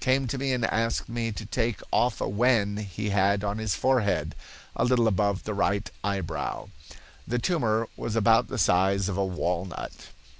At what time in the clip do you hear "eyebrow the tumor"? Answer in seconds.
6.02-7.88